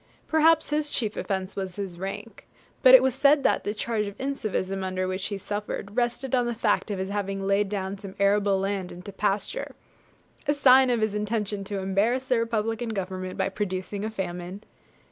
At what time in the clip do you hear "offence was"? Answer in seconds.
1.15-1.75